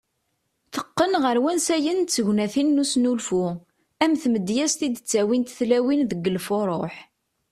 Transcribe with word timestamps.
Teqqen 0.73 1.13
ɣer 1.23 1.37
wansayen 1.43 1.99
d 2.03 2.09
tegnatin 2.13 2.69
n 2.75 2.81
usnulfu 2.83 3.43
,am 4.03 4.13
tmedyazt 4.21 4.79
i 4.85 4.89
d 4.89 4.95
-ttawint 4.99 5.53
tlawin 5.57 6.01
deg 6.11 6.29
lfuruh. 6.35 6.95